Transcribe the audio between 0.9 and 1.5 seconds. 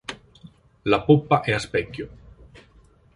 poppa